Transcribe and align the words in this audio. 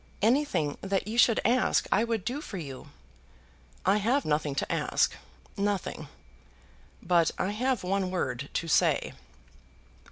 "Anything 0.23 0.79
that 0.81 1.07
you 1.07 1.15
should 1.19 1.39
ask, 1.45 1.85
I 1.91 2.03
would 2.03 2.25
do 2.25 2.41
for 2.41 2.57
you." 2.57 2.87
"I 3.85 3.97
have 3.97 4.25
nothing 4.25 4.55
to 4.55 4.71
ask; 4.71 5.13
nothing. 5.55 6.07
But 7.03 7.29
I 7.37 7.51
have 7.51 7.83
one 7.83 8.09
word 8.09 8.49
to 8.51 8.67
say." 8.67 9.13